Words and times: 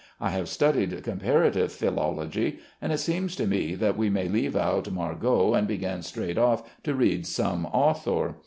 I 0.19 0.31
have 0.31 0.49
studied 0.49 1.03
comparative 1.03 1.71
philology, 1.71 2.57
and 2.81 2.91
it 2.91 2.97
seems 2.97 3.35
to 3.35 3.45
me 3.45 3.75
that 3.75 3.95
we 3.95 4.09
may 4.09 4.27
leave 4.27 4.55
out 4.55 4.91
Margot 4.91 5.53
and 5.53 5.67
begin 5.67 6.01
straight 6.01 6.39
off 6.39 6.63
to 6.81 6.95
read 6.95 7.27
some 7.27 7.67
author." 7.67 8.37